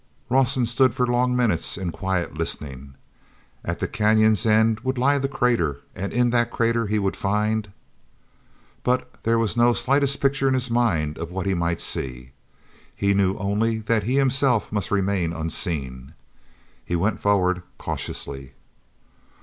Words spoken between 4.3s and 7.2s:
end would lie the crater, and in that crater he would